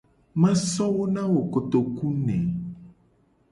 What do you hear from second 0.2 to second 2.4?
Ma so wo na wo kotoku ne.